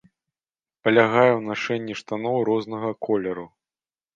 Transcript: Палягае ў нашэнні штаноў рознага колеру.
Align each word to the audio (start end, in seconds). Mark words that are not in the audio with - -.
Палягае 0.87 1.27
ў 1.35 1.41
нашэнні 1.49 1.99
штаноў 2.01 2.41
рознага 2.51 2.89
колеру. 3.11 3.45